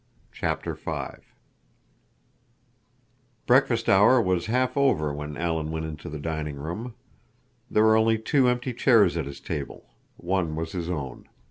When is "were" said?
7.83-7.97